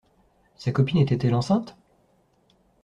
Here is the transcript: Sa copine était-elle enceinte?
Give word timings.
Sa 0.55 0.71
copine 0.71 0.97
était-elle 0.97 1.35
enceinte? 1.35 1.75